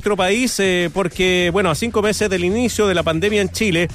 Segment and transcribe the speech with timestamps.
[0.00, 3.86] nuestro país eh, porque, bueno, a cinco meses del inicio de la pandemia en Chile,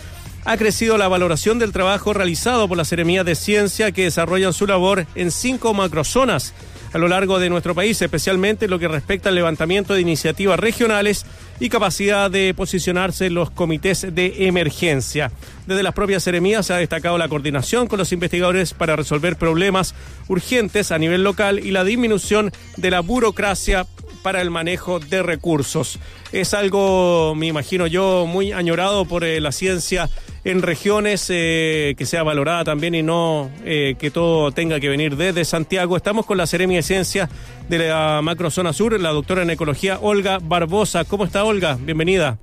[0.43, 4.68] ha crecido la valoración del trabajo realizado por la Seremía de Ciencia que desarrollan su
[4.68, 6.54] labor en cinco macrozonas
[6.94, 10.60] a lo largo de nuestro país, especialmente en lo que respecta al levantamiento de iniciativas
[10.60, 11.26] regionales
[11.60, 15.31] y capacidad de posicionarse en los comités de emergencia.
[15.65, 19.95] Desde las propias seremías se ha destacado la coordinación con los investigadores para resolver problemas
[20.27, 23.88] urgentes a nivel local y la disminución de la burocracia
[24.26, 25.99] para el manejo de recursos.
[26.31, 30.09] Es algo, me imagino yo, muy añorado por eh, la ciencia
[30.44, 35.16] en regiones, eh, que sea valorada también y no eh, que todo tenga que venir
[35.16, 35.95] desde Santiago.
[35.95, 37.30] Estamos con la Seremia de Ciencia
[37.70, 41.05] de la Macrozona Sur, la doctora en Ecología Olga Barbosa.
[41.05, 41.78] ¿Cómo está Olga?
[41.80, 42.39] Bienvenida.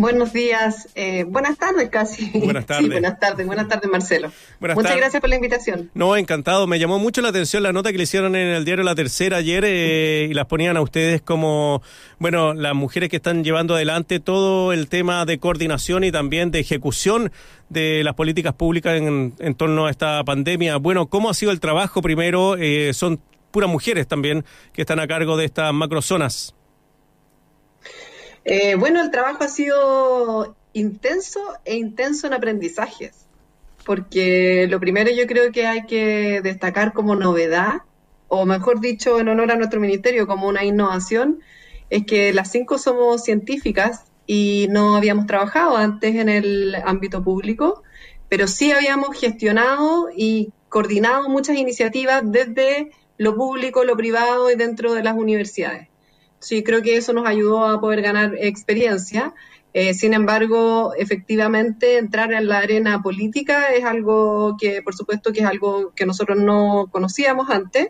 [0.00, 2.30] Buenos días, eh, buenas tardes casi.
[2.30, 2.84] Buenas tardes.
[2.84, 4.32] Sí, buenas tardes, buenas tardes Marcelo.
[4.58, 5.90] Muchas gracias por la invitación.
[5.92, 6.66] No, encantado.
[6.66, 9.36] Me llamó mucho la atención la nota que le hicieron en el diario La Tercera
[9.36, 11.82] ayer eh, y las ponían a ustedes como,
[12.18, 16.60] bueno, las mujeres que están llevando adelante todo el tema de coordinación y también de
[16.60, 17.30] ejecución
[17.68, 20.78] de las políticas públicas en, torno a esta pandemia.
[20.78, 22.56] Bueno, ¿cómo ha sido el trabajo primero?
[22.56, 26.54] Eh, son puras mujeres también que están a cargo de estas macrozonas.
[28.44, 33.26] Eh, bueno, el trabajo ha sido intenso e intenso en aprendizajes,
[33.84, 37.82] porque lo primero yo creo que hay que destacar como novedad,
[38.28, 41.40] o mejor dicho, en honor a nuestro ministerio, como una innovación,
[41.90, 47.82] es que las cinco somos científicas y no habíamos trabajado antes en el ámbito público,
[48.28, 54.94] pero sí habíamos gestionado y coordinado muchas iniciativas desde lo público, lo privado y dentro
[54.94, 55.89] de las universidades.
[56.40, 59.34] Sí, creo que eso nos ayudó a poder ganar experiencia.
[59.74, 65.40] Eh, sin embargo, efectivamente, entrar en la arena política es algo que, por supuesto, que
[65.40, 67.88] es algo que nosotros no conocíamos antes.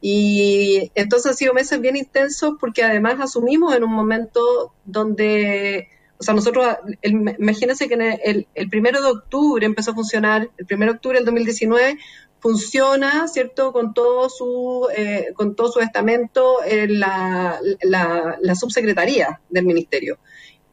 [0.00, 6.24] Y entonces han sido meses bien intensos porque además asumimos en un momento donde, o
[6.24, 6.66] sea, nosotros,
[7.02, 11.26] imagínense que el, el primero de octubre empezó a funcionar, el primero de octubre del
[11.26, 11.98] 2019
[12.42, 19.64] funciona, ¿cierto?, con todo su, eh, con todo su estamento en la, la, subsecretaría del
[19.64, 20.18] ministerio.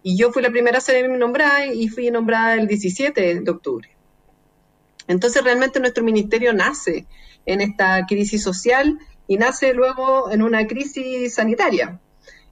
[0.01, 3.87] Y yo fui la primera a ser nombrada y fui nombrada el 17 de octubre.
[5.07, 7.05] Entonces realmente nuestro ministerio nace
[7.45, 8.97] en esta crisis social
[9.27, 11.99] y nace luego en una crisis sanitaria.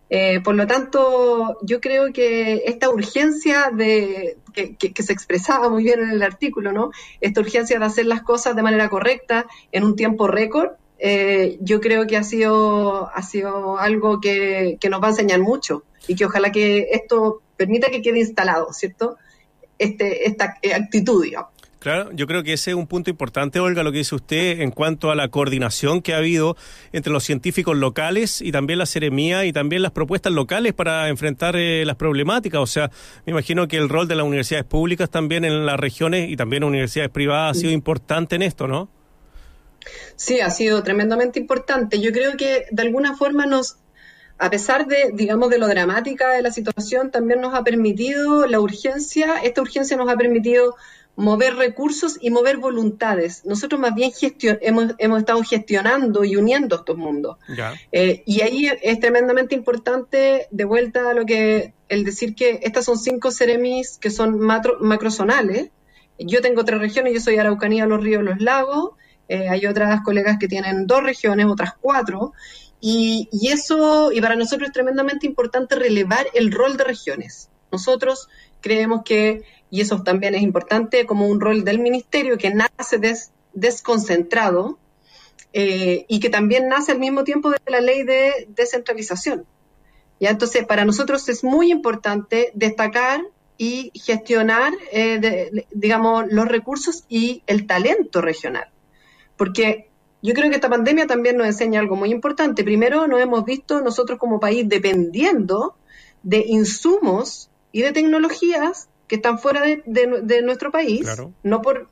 [0.09, 5.99] Eh, por lo tanto, yo creo que esta urgencia de, que, se expresaba muy bien
[5.99, 6.91] en el artículo, ¿no?
[7.19, 11.81] Esta urgencia de hacer las cosas de manera correcta en un tiempo récord, eh, yo
[11.81, 16.15] creo que ha sido, ha sido algo que, que, nos va a enseñar mucho y
[16.15, 19.17] que ojalá que esto permita que quede instalado, ¿cierto?
[19.77, 21.56] Este, esta actitud, digamos.
[21.79, 24.71] Claro, yo creo que ese es un punto importante, Olga, lo que dice usted en
[24.71, 26.57] cuanto a la coordinación que ha habido
[26.91, 31.55] entre los científicos locales y también la seremía y también las propuestas locales para enfrentar
[31.55, 32.61] eh, las problemáticas.
[32.61, 32.89] O sea,
[33.27, 36.63] me imagino que el rol de las universidades públicas también en las regiones y también
[36.63, 38.89] universidades privadas ha sido importante en esto, ¿no?
[40.15, 42.01] Sí, ha sido tremendamente importante.
[42.01, 43.77] Yo creo que de alguna forma nos
[44.39, 48.59] a pesar de, digamos, de lo dramática de la situación, también nos ha permitido la
[48.59, 50.75] urgencia, esta urgencia nos ha permitido
[51.17, 53.43] mover recursos y mover voluntades.
[53.43, 54.11] Nosotros más bien
[54.61, 57.37] hemos, hemos, estado gestionando y uniendo estos mundos.
[57.91, 62.85] Eh, y ahí es tremendamente importante, de vuelta a lo que, el decir que estas
[62.85, 65.71] son cinco ceremis que son macrozonales.
[66.19, 68.91] Yo tengo tres regiones, yo soy Araucanía, Los Ríos, Los Lagos.
[69.27, 72.33] Eh, hay otras colegas que tienen dos regiones, otras cuatro.
[72.79, 77.49] Y, y eso, y para nosotros es tremendamente importante relevar el rol de regiones.
[77.71, 78.29] Nosotros
[78.61, 82.99] creemos que y eso también es importante como un rol del ministerio que nace
[83.53, 84.77] desconcentrado
[85.53, 89.45] eh, y que también nace al mismo tiempo de la ley de descentralización.
[90.19, 90.29] ¿Ya?
[90.29, 93.21] Entonces, para nosotros es muy importante destacar
[93.57, 98.69] y gestionar, eh, digamos, los recursos y el talento regional.
[99.35, 99.89] Porque
[100.21, 102.63] yo creo que esta pandemia también nos enseña algo muy importante.
[102.63, 105.75] Primero, nos hemos visto nosotros como país dependiendo
[106.23, 111.07] de insumos y de tecnologías que están fuera de, nuestro país,
[111.43, 111.89] no por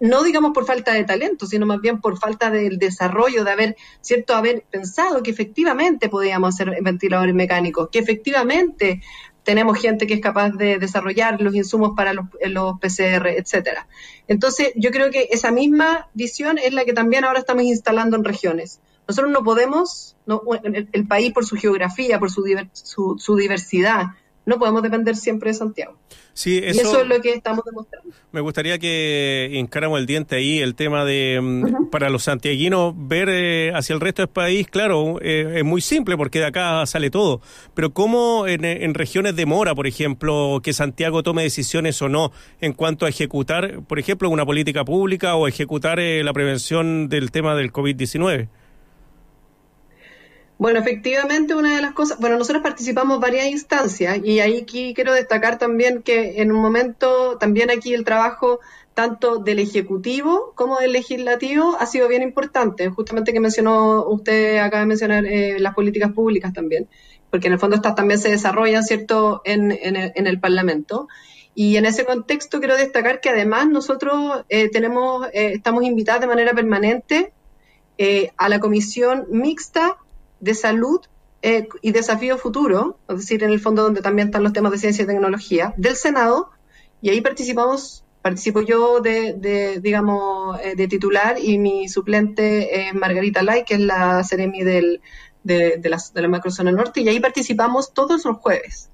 [0.00, 3.76] no digamos por falta de talento, sino más bien por falta del desarrollo, de haber,
[4.00, 9.00] cierto, haber pensado que efectivamente podíamos hacer ventiladores mecánicos, que efectivamente
[9.44, 13.88] tenemos gente que es capaz de desarrollar los insumos para los, los PCR, etcétera.
[14.28, 18.24] Entonces, yo creo que esa misma visión es la que también ahora estamos instalando en
[18.24, 18.80] regiones.
[19.08, 20.16] Nosotros no podemos,
[20.92, 24.06] el, país por su geografía, por su, su diversidad,
[24.44, 25.96] no podemos depender siempre de Santiago.
[26.34, 28.10] Sí, eso, y eso es lo que estamos demostrando.
[28.32, 33.28] Me gustaría que encaramos el diente ahí, el tema de, mm, para los santiaguinos, ver
[33.30, 37.10] eh, hacia el resto del país, claro, eh, es muy simple porque de acá sale
[37.10, 37.42] todo,
[37.74, 42.72] pero ¿cómo en, regiones de mora, por ejemplo, que Santiago tome decisiones o no en
[42.72, 47.54] cuanto a ejecutar, por ejemplo, una política pública o ejecutar eh, la prevención del tema
[47.54, 48.48] del COVID-19?
[50.58, 55.12] Bueno, efectivamente, una de las cosas, bueno, nosotros participamos varias instancias y ahí aquí quiero
[55.12, 58.60] destacar también que en un momento, también aquí el trabajo
[58.94, 64.80] tanto del Ejecutivo como del Legislativo ha sido bien importante, justamente que mencionó usted, acaba
[64.80, 66.88] de mencionar eh, las políticas públicas también,
[67.30, 71.08] porque en el fondo estas también se desarrollan, ¿cierto?, en, en, el, Parlamento.
[71.54, 76.26] Y en ese contexto quiero destacar que además nosotros eh, tenemos, eh, estamos invitados de
[76.26, 77.32] manera permanente
[78.36, 79.96] a la comisión mixta
[80.42, 81.00] de salud
[81.40, 84.78] eh, y desafío futuro, es decir, en el fondo donde también están los temas de
[84.78, 86.50] ciencia y tecnología, del Senado,
[87.00, 93.42] y ahí participamos, participo yo de, digamos, eh, de titular y mi suplente es Margarita
[93.42, 95.00] Lai, que es la Ceremi del,
[95.44, 98.90] de, de, la, de la macrozona norte, y ahí participamos todos los jueves.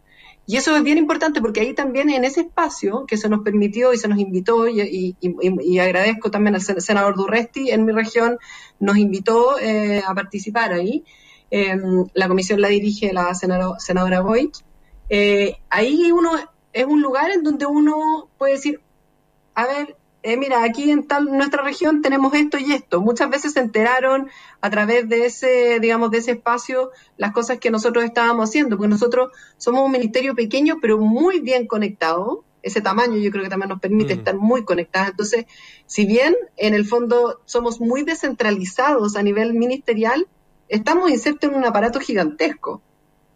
[0.46, 3.92] Y eso es bien importante porque ahí también en ese espacio que se nos permitió
[3.92, 8.38] y se nos invitó, y, y, agradezco también al senador Durresti en mi región,
[8.80, 11.04] nos invitó eh, a participar ahí.
[11.50, 14.22] Em, la comisión la dirige la senadora, senadora
[15.08, 16.32] eh, ahí uno
[16.72, 18.80] es un lugar en donde uno puede decir,
[19.54, 23.00] a ver, eh, mira, aquí en tal nuestra región tenemos esto y esto.
[23.00, 24.28] Muchas veces se enteraron
[24.60, 28.90] a través de ese, digamos, de ese espacio las cosas que nosotros estábamos haciendo, porque
[28.90, 32.44] nosotros somos un ministerio pequeño pero muy bien conectado.
[32.62, 34.18] Ese tamaño yo creo que también nos permite mm.
[34.18, 35.10] estar muy conectados.
[35.10, 35.46] Entonces,
[35.86, 40.26] si bien en el fondo somos muy descentralizados a nivel ministerial,
[40.68, 42.82] estamos insertos en un aparato gigantesco.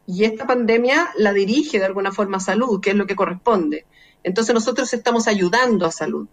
[0.06, 3.86] Y esta pandemia la dirige de alguna forma a salud, que es lo que corresponde.
[4.22, 6.28] Entonces nosotros estamos ayudando a salud.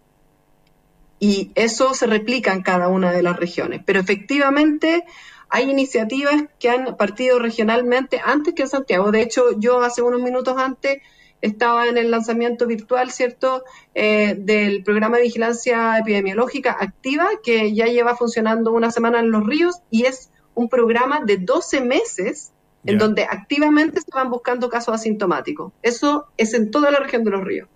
[1.18, 3.82] Y eso se replica en cada una de las regiones.
[3.84, 5.04] Pero efectivamente
[5.48, 9.10] hay iniciativas que han partido regionalmente antes que en Santiago.
[9.10, 10.98] De hecho, yo hace unos minutos antes
[11.40, 13.64] estaba en el lanzamiento virtual, ¿cierto?,
[13.94, 19.46] eh, del programa de vigilancia epidemiológica activa, que ya lleva funcionando una semana en los
[19.46, 22.52] ríos y es un programa de 12 meses
[22.84, 25.72] en donde activamente se van buscando casos asintomáticos.
[25.82, 27.68] Eso es en toda la región de los ríos.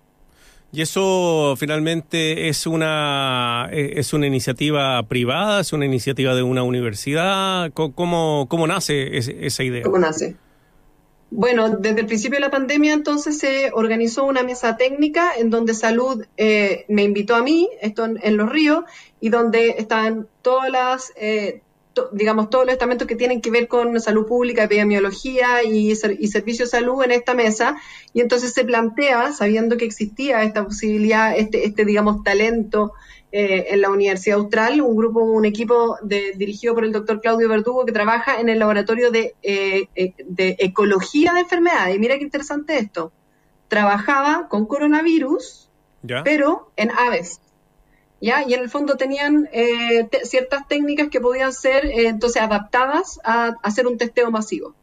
[0.73, 6.65] ¿Y eso finalmente es una, e, es una iniciativa privada, es una iniciativa de una
[6.65, 7.71] universidad?
[7.73, 9.83] ¿Cómo, cómo nace esa idea?
[9.85, 10.37] ¿Cómo nace?
[11.31, 15.75] Bueno, desde el principio de la pandemia entonces se organizó una mesa técnica en donde
[15.75, 18.85] Salud eh, me invitó a mí, esto en, Los Ríos,
[19.21, 21.63] y donde están todas las, eh,
[22.13, 26.65] digamos, todos los estamentos que tienen que ver con salud pública, epidemiología y, y servicio
[26.65, 27.77] de salud en esta mesa.
[28.13, 32.93] Y entonces se plantea, sabiendo que existía esta posibilidad, este, este digamos, talento
[33.37, 37.85] eh, en la Universidad Austral, un grupo, un equipo dirigido por el doctor Claudio Verdugo
[37.85, 41.97] que trabaja en el laboratorio de, eh, eh, de ecología de enfermedades.
[41.97, 43.11] Y mira qué interesante esto.
[43.67, 45.69] Trabajaba con coronavirus,
[46.23, 47.41] pero en aves.
[48.25, 53.57] Y en el fondo tenían eh, ciertas técnicas que podían ser eh, entonces adaptadas a,
[53.63, 54.75] hacer un testeo masivo.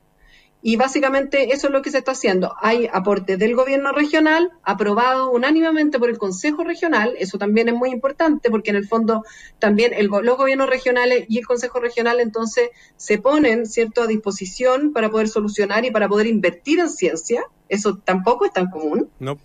[0.61, 2.53] Y básicamente eso es lo que se está haciendo.
[2.61, 7.89] Hay aporte del gobierno regional, aprobado unánimemente por el Consejo Regional, eso también es muy
[7.89, 9.25] importante porque en el fondo
[9.57, 14.93] también el, los gobiernos regionales y el Consejo Regional entonces se ponen, ¿cierto?, a disposición
[14.93, 19.09] para poder solucionar y para poder invertir en ciencia, eso tampoco es tan común.
[19.17, 19.39] No.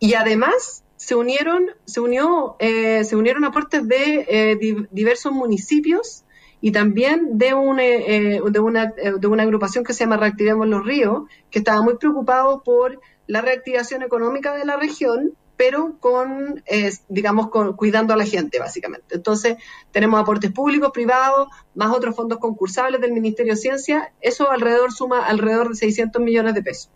[0.00, 6.22] Y además se unieron, se unió, eh, se unieron aportes de eh, diversos municipios
[6.60, 10.86] y también de, un, eh, de, una, de una agrupación que se llama Reactivemos los
[10.86, 16.62] Ríos, que estaba muy preocupado por la reactivación económica de la región, pero con,
[17.08, 19.16] digamos, con, cuidando a la gente, básicamente.
[19.16, 19.56] Entonces,
[19.90, 25.26] tenemos aportes públicos, privados, más otros fondos concursables del Ministerio de Ciencia, eso alrededor suma
[25.26, 26.92] alrededor de 600 millones de pesos.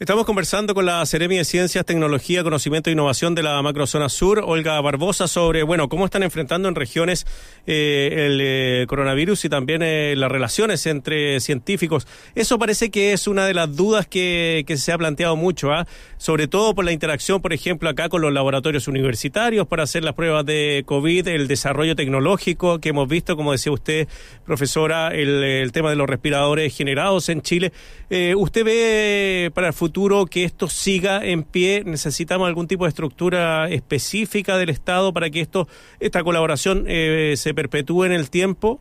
[0.00, 4.40] Estamos conversando con la Seremi de Ciencias, Tecnología, Conocimiento e Innovación de la Macrozona Sur,
[4.46, 7.26] Olga Barbosa, sobre, bueno, cómo están enfrentando en regiones
[7.66, 12.06] eh, el eh, coronavirus y también eh, las relaciones entre científicos.
[12.36, 15.84] Eso parece que es una de las dudas que, se ha planteado mucho, ¿ah?
[16.16, 20.14] sobre todo por la interacción, por ejemplo, acá con los laboratorios universitarios para hacer las
[20.14, 24.06] pruebas de COVID, el desarrollo tecnológico que hemos visto, como decía usted,
[24.46, 27.72] profesora, el, el tema de los respiradores generados en Chile.
[28.36, 31.82] ¿Usted ve para el futuro futuro que esto siga en pie?
[31.82, 35.66] ¿Necesitamos algún tipo de estructura específica del Estado para que esto,
[35.98, 38.80] esta colaboración eh, se perpetúe en el tiempo?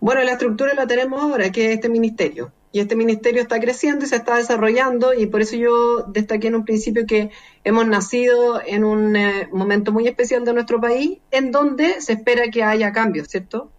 [0.00, 2.52] Bueno, la estructura la tenemos ahora, que es este ministerio.
[2.72, 6.54] y este ministerio está creciendo y se está desarrollando y por eso yo destaqué en
[6.54, 7.28] un principio que
[7.64, 12.44] hemos nacido en un eh, momento muy especial de nuestro país en donde se espera
[12.50, 13.70] que haya cambios, ¿cierto?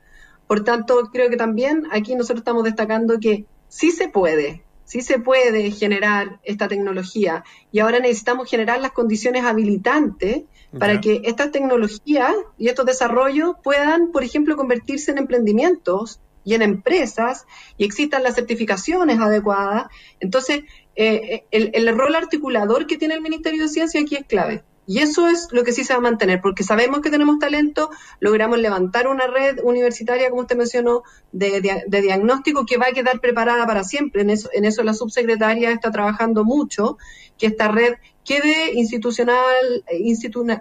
[0.46, 5.20] Por tanto, creo que también aquí nosotros estamos destacando que sí se puede, sí se
[5.20, 10.44] puede generar esta tecnología y ahora necesitamos generar las condiciones habilitantes
[10.78, 16.62] para que estas tecnologías y estos desarrollos puedan, por ejemplo, convertirse en emprendimientos y en
[16.62, 17.46] empresas
[17.78, 19.86] y existan las certificaciones adecuadas.
[20.20, 20.64] Entonces,
[20.96, 24.64] eh, el, el, rol articulador que tiene el Ministerio de Ciencia aquí es clave.
[24.86, 27.90] Y eso es lo que sí se va a mantener, porque sabemos que tenemos talento,
[28.20, 33.22] logramos levantar una red universitaria, como usted mencionó, de, de, diagnóstico que va a quedar
[33.22, 34.24] preparada para siempre.
[34.24, 36.98] En eso, en eso la subsecretaria está trabajando mucho,
[37.38, 37.94] que esta red
[38.26, 39.84] quede institucional,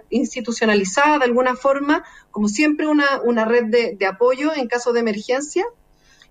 [0.09, 5.01] institucionalizada de alguna forma, como siempre una, una red de, de apoyo en caso de
[5.01, 5.65] emergencia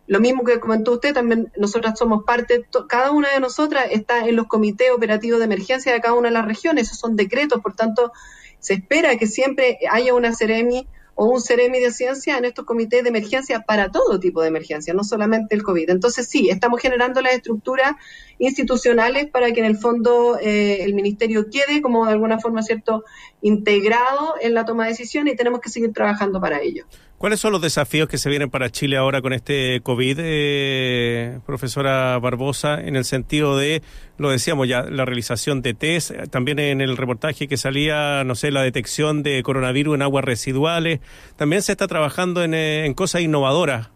[0.07, 4.37] lo mismo que comentó usted, también nosotras somos parte, cada una de nosotras está en
[4.37, 7.75] los comités operativos de emergencia de cada una de las regiones, esos son decretos, por
[7.75, 8.13] tanto,
[8.59, 13.03] se espera que siempre haya una Ceremi o un Ceremi de ciencia en estos comités
[13.03, 15.91] de emergencia para todo tipo de emergencia, no solamente el COVID.
[15.91, 17.93] Entonces, sí, estamos generando las estructuras
[18.39, 23.05] institucionales para que en el fondo eh, el ministerio quede como de alguna forma, ¿cierto?,
[23.41, 26.87] integrado en la toma de decisiones y tenemos que seguir trabajando para ello.
[27.23, 32.19] ¿Cuáles son los desafíos que se vienen para Chile ahora con este COVID, eh, profesora
[32.19, 33.81] Barbosa, en el sentido de,
[34.19, 38.51] lo decíamos ya, la realización de test, también en el reportaje que salía, no sé,
[38.51, 40.99] la detección de coronavirus en aguas residuales,
[41.37, 43.91] también se está trabajando en, eh, en cosas innovadoras.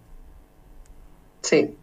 [1.40, 1.74] Sí,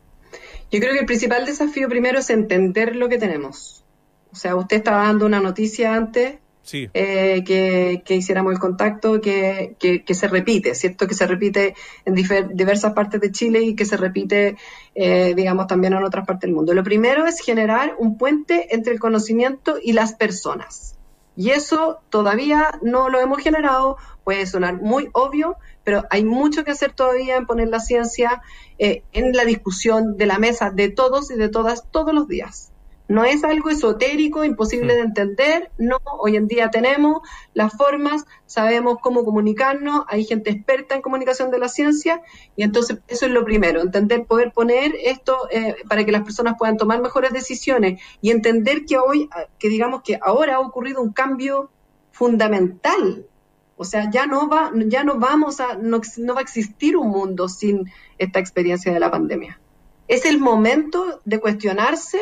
[0.71, 3.83] yo creo que el principal desafío primero es entender lo que tenemos.
[4.31, 6.35] O sea, usted estaba dando una noticia antes
[6.71, 9.75] eh, que, hiciéramos el contacto, que,
[10.07, 11.07] se repite, ¿cierto?
[11.07, 14.57] Que se repite en diversas partes de Chile y que se repite,
[14.95, 16.73] eh, digamos, también en otras partes del mundo.
[16.73, 20.97] Lo primero es generar un puente entre el conocimiento y las personas.
[21.35, 26.71] Y eso todavía no lo hemos generado, puede sonar muy obvio, pero hay mucho que
[26.71, 28.41] hacer todavía en poner la ciencia
[28.77, 32.72] eh, en la discusión de la mesa de todos y de todas todos los días.
[33.07, 37.21] No es algo esotérico, imposible de entender, no, hoy en día tenemos
[37.53, 42.21] las formas, sabemos cómo comunicarnos, hay gente experta en comunicación de la ciencia
[42.55, 46.55] y entonces eso es lo primero, entender, poder poner esto eh, para que las personas
[46.57, 49.29] puedan tomar mejores decisiones y entender que hoy,
[49.59, 51.69] que digamos que ahora ha ocurrido un cambio
[52.11, 53.27] fundamental.
[53.75, 57.09] O sea, ya no va, ya no vamos a, no, no va a existir un
[57.09, 59.59] mundo sin esta experiencia de la pandemia.
[60.07, 62.21] Es el momento de cuestionarse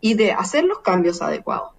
[0.00, 1.72] y de hacer los cambios adecuados.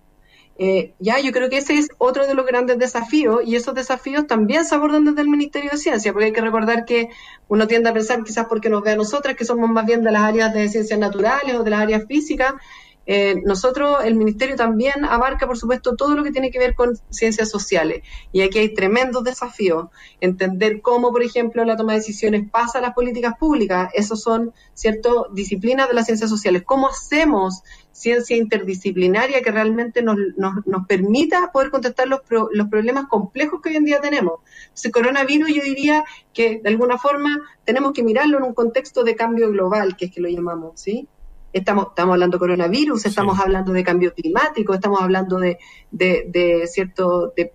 [0.63, 4.27] Eh, ya, yo creo que ese es otro de los grandes desafíos y esos desafíos
[4.27, 7.09] también se abordan desde el Ministerio de Ciencia, porque hay que recordar que
[7.47, 10.11] uno tiende a pensar, quizás porque nos ve a nosotras, que somos más bien de
[10.11, 12.53] las áreas de ciencias naturales o de las áreas físicas,
[13.07, 16.97] eh, nosotros, el Ministerio también abarca, por supuesto, todo lo que tiene que ver con
[17.09, 18.03] ciencias sociales.
[18.31, 19.89] Y aquí hay tremendos desafíos.
[20.19, 23.89] Entender cómo, por ejemplo, la toma de decisiones pasa a las políticas públicas.
[23.93, 26.63] Esos son, ¿cierto?, disciplinas de las ciencias sociales.
[26.65, 33.61] ¿Cómo hacemos ciencia interdisciplinaria que realmente nos, nos, permita poder contestar los, los problemas complejos
[33.61, 34.39] que hoy en día tenemos?
[34.73, 36.03] Ese coronavirus yo diría
[36.33, 40.11] que, de alguna forma, tenemos que mirarlo en un contexto de cambio global, que es
[40.11, 41.07] que lo llamamos, ¿sí?
[41.53, 45.57] Estamos, estamos hablando de coronavirus, estamos hablando de cambio climático, estamos hablando de,
[45.91, 47.53] de, cierto, de,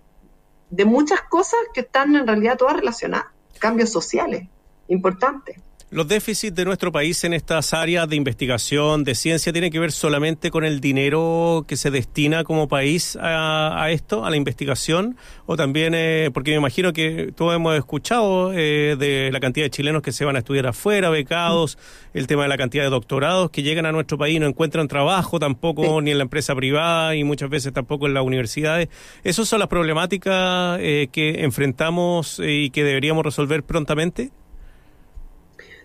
[0.69, 3.27] de muchas cosas que están en realidad todas relacionadas,
[3.59, 4.47] cambios sociales
[4.87, 5.61] importantes.
[5.89, 9.93] Los déficits de nuestro país en estas áreas de investigación, de ciencia, tienen que ver
[9.93, 15.15] solamente con el dinero que se destina como país a, esto, a la investigación,
[15.45, 19.69] o también, eh, porque me imagino que todos hemos escuchado eh, de la cantidad de
[19.69, 21.77] chilenos que se van a estudiar afuera, becados,
[22.13, 24.89] el tema de la cantidad de doctorados que llegan a nuestro país y no encuentran
[24.89, 28.89] trabajo tampoco ni en la empresa privada y muchas veces tampoco en las universidades.
[29.23, 34.31] ¿Esas son las problemáticas eh, que enfrentamos y que deberíamos resolver prontamente?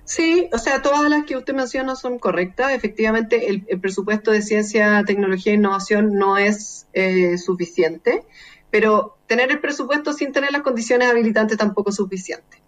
[0.04, 2.72] Sí, o sea, todas las que usted menciona son correctas.
[2.72, 8.24] Efectivamente, el, presupuesto de ciencia, tecnología e innovación no es eh, suficiente,
[8.70, 12.62] pero tener el presupuesto sin tener las condiciones habilitantes tampoco es suficiente.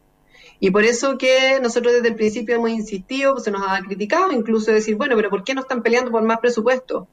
[0.60, 4.70] Y por eso que nosotros desde el principio hemos insistido, se nos ha criticado, incluso
[4.70, 7.08] decir, bueno, pero ¿por qué no están peleando por más presupuesto?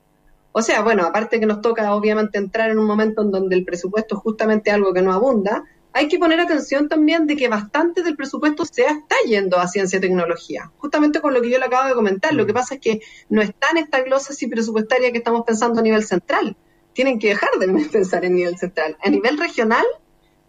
[0.53, 3.65] O sea, bueno, aparte que nos toca obviamente entrar en un momento en donde el
[3.65, 5.63] presupuesto es justamente algo que no abunda,
[5.93, 9.97] hay que poner atención también de que bastante del presupuesto se está yendo a ciencia
[9.97, 12.33] y tecnología, justamente con lo que yo le acabo de comentar.
[12.33, 12.55] Lo que mm.
[12.55, 16.03] pasa es que no está en esta glosa y presupuestaria que estamos pensando a nivel
[16.03, 16.55] central.
[16.93, 18.97] Tienen que dejar de pensar en nivel central.
[19.03, 19.85] A nivel regional,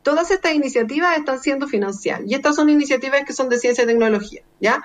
[0.02, 3.86] todas estas iniciativas están siendo financiadas y estas son iniciativas que son de ciencia y
[3.86, 4.82] tecnología, ¿ya?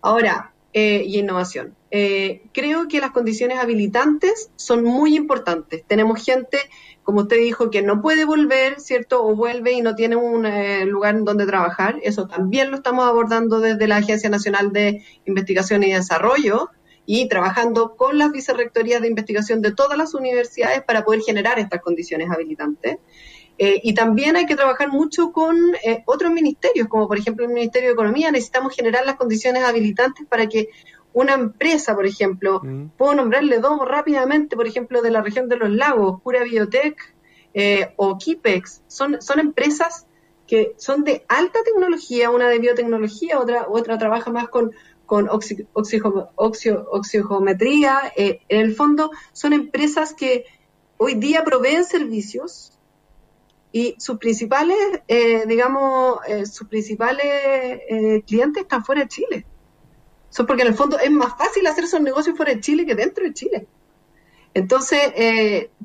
[0.00, 1.76] Ahora, eh, y innovación.
[1.90, 5.84] Eh, creo que las condiciones habilitantes son muy importantes.
[5.86, 6.58] Tenemos gente,
[7.02, 9.24] como usted dijo, que no puede volver, ¿cierto?
[9.24, 11.98] O vuelve y no tiene un eh, lugar donde trabajar.
[12.02, 16.70] Eso también lo estamos abordando desde la Agencia Nacional de Investigación y Desarrollo
[17.04, 21.80] y trabajando con las vicerrectorías de investigación de todas las universidades para poder generar estas
[21.80, 22.98] condiciones habilitantes.
[23.58, 27.52] Eh, y también hay que trabajar mucho con eh, otros ministerios, como por ejemplo el
[27.52, 28.30] Ministerio de Economía.
[28.30, 30.68] Necesitamos generar las condiciones habilitantes para que
[31.12, 32.92] una empresa, por ejemplo, mm.
[32.96, 36.96] puedo nombrarle dos rápidamente, por ejemplo, de la región de los lagos, Pura Biotech
[37.54, 40.06] eh, o Kipex, son, son empresas
[40.46, 44.72] que son de alta tecnología, una de biotecnología, otra, otra trabaja más con,
[45.06, 48.12] con oxigometría.
[48.16, 50.44] en el fondo, son empresas que
[50.98, 52.72] hoy día proveen servicios
[53.72, 54.76] y sus principales,
[55.08, 59.46] eh, digamos, eh, sus principales eh, clientes están fuera de Chile.
[60.32, 62.94] Eso porque en el fondo es más fácil hacer esos negocios fuera de Chile que
[62.94, 63.66] dentro de Chile.
[64.54, 65.00] Entonces,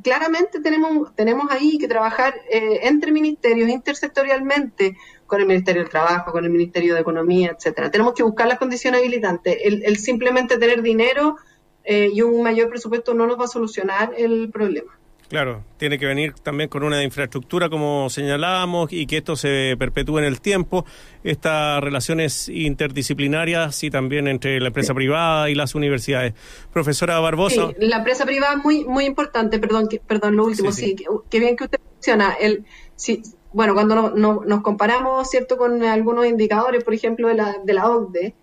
[0.01, 6.43] claramente tenemos, tenemos ahí que trabajar entre ministerios, intersectorialmente, con el Ministerio del Trabajo, con
[6.45, 7.91] el Ministerio de Economía, etcétera.
[7.91, 9.57] Tenemos que buscar las condiciones habilitantes.
[9.63, 11.37] El, el simplemente tener dinero
[11.85, 14.96] y un mayor presupuesto no nos va a solucionar el problema.
[15.29, 20.19] Claro, tiene que venir también con una infraestructura, como señalábamos, y que esto se perpetúe
[20.19, 20.85] en el tiempo.
[21.23, 26.33] Estas relaciones interdisciplinarias y también entre la empresa privada y las universidades.
[26.71, 27.71] Profesora Barbosa.
[27.77, 30.95] la empresa privada es muy, muy importante, perdón, perdón, lo último, sí,
[31.29, 32.33] qué bien que usted menciona.
[32.39, 32.65] El,
[32.95, 37.89] sí, bueno, cuando nos comparamos, ¿cierto?, con algunos indicadores, por ejemplo, de la, de la
[37.89, 38.33] OCDE,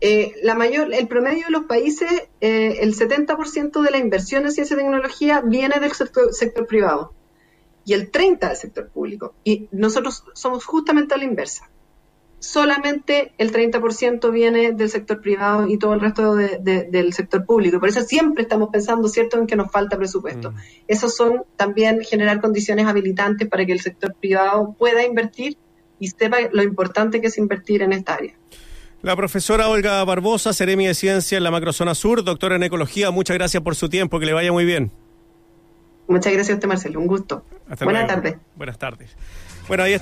[0.00, 2.10] eh, la mayor, el promedio de los países,
[2.40, 7.14] eh, el 70% de la inversión en ciencia y tecnología viene del sector, privado
[7.84, 9.34] y el 30% del sector público.
[9.44, 11.70] Y nosotros somos justamente a la inversa.
[12.38, 17.80] Solamente el 30% viene del sector privado y todo el resto del sector público.
[17.80, 20.50] Por eso siempre estamos pensando, ¿cierto?, en que nos falta presupuesto.
[20.50, 20.56] Mm.
[20.86, 25.56] Esos son también generar condiciones habilitantes para que el sector privado pueda invertir
[25.98, 28.34] y sepa lo importante que es invertir en esta área.
[29.04, 33.36] La profesora Olga Barbosa, Seremi de Ciencia en la Macrozona Sur, doctora en Ecología, muchas
[33.36, 34.90] gracias por su tiempo, que le vaya muy bien.
[36.08, 37.44] Muchas gracias a usted, Marcelo, un gusto.
[37.82, 38.36] Buenas tardes.
[38.56, 39.14] Buenas tardes.
[39.68, 39.92] Bueno, ahí está.